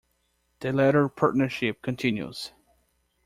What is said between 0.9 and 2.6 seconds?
partnership continues.